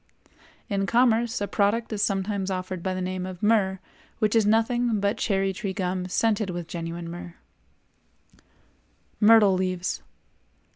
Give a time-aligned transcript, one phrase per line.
[0.67, 3.77] In commerce a product is sometimes offered by the name of myrrh
[4.17, 7.35] which is nothing but cherry tree gum scented with genuine myrrh.
[9.19, 10.01] MYRTLE LEAVES.